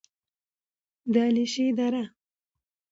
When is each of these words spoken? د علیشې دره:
د 1.13 1.15
علیشې 1.27 1.67
دره: 1.77 2.03